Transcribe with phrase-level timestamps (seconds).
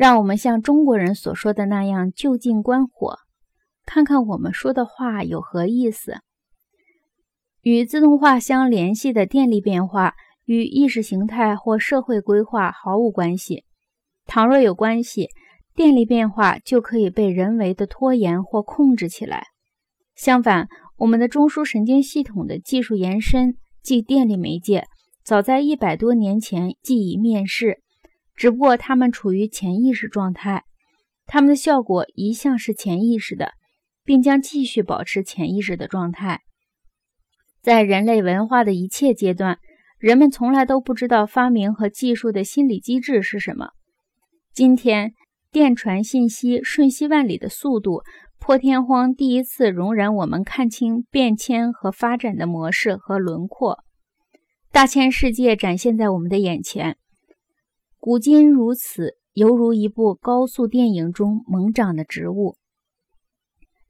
[0.00, 3.18] 让我们像中国人所说的那样就近观火，
[3.84, 6.14] 看看我们说的话有何意思。
[7.60, 10.14] 与自动化相联系的电力变化
[10.46, 13.64] 与意识形态或社会规划毫无关系。
[14.24, 15.28] 倘若有关系，
[15.74, 19.48] 电力变化就可以被人为的拖延或控制起来。
[20.14, 24.86] 相反，我们的中枢神经系统的技术延伸，即电力媒介，
[25.22, 27.82] 早在一百多年前即已面世，
[28.40, 30.64] 只不过他们处于潜意识状态，
[31.26, 33.52] 他们的效果一向是潜意识的，
[34.02, 36.40] 并将继续保持潜意识的状态。
[37.60, 39.58] 在人类文化的一切阶段，
[39.98, 43.72] 人们从来都不知道发明和技术的心理机制是什么。
[44.54, 45.12] 今天，
[45.52, 48.00] 电传信息瞬息万里的速度。
[48.38, 53.80] 破天荒，第一次容忍我们看清变迁和发展的模式和轮廓，
[54.72, 56.96] 大千世界展现在我们的眼前。
[58.02, 62.56] 古今如此，犹如一部高速电影中猛长的植物。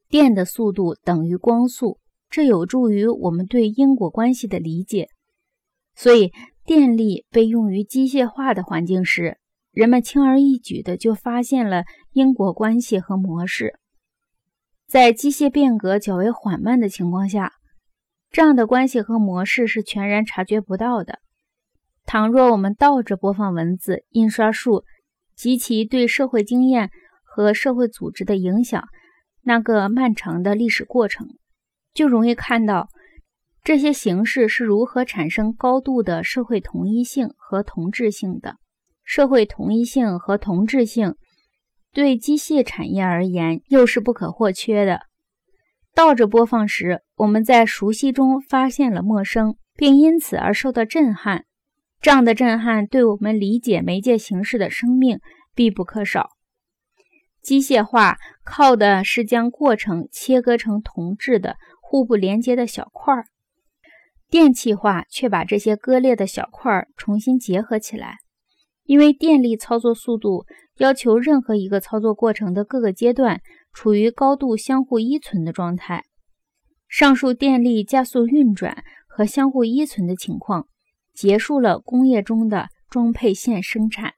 [0.09, 1.97] 电的速度等于光速，
[2.29, 5.07] 这有助于我们对因果关系的理解。
[5.95, 6.33] 所以，
[6.65, 9.37] 电力被用于机械化的环境时，
[9.71, 13.79] 人们轻而易举地就发现了因果关系和模式。
[14.89, 17.53] 在机械变革较为缓慢的情况下，
[18.29, 21.19] 这样的关系和模式是全然察觉不到的。
[22.11, 24.83] 倘若我们倒着播放文字、印刷术
[25.33, 26.89] 及其对社会经验
[27.23, 28.89] 和社会组织的影响
[29.43, 31.29] 那个漫长的历史过程，
[31.93, 32.89] 就容易看到
[33.63, 38.57] 这些形式是如何产生高度的社会同一性和同质性的。
[39.05, 41.15] 社会同一性和同质性。
[41.93, 44.99] 对机械产业而言，又是不可或缺的。
[45.95, 51.45] 倒着播放时，我们在熟悉中发现了陌生，并因此而受到震撼。
[52.01, 55.19] 这样的震撼对我们理解媒介形式的生命
[55.53, 56.31] 必不可少。
[57.41, 63.23] 机械化靠的是将过程切割成同质的、互不连接的小块儿；
[64.29, 68.17] 电气化却把这些割裂的小块儿重新结合起来。
[68.83, 70.45] 因为电力操作速度
[70.77, 73.41] 要求任何一个操作过程的各个阶段
[73.73, 76.03] 处于高度相互依存的状态。
[76.89, 80.67] 上述电力加速运转和相互依存的情况，
[81.13, 84.13] 结束了工业中的装配线生产。